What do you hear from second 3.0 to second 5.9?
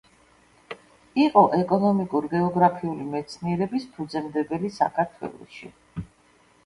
მეცნიერების ფუძემდებელი საქართველოში.